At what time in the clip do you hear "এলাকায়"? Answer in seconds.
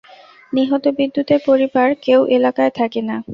2.37-2.73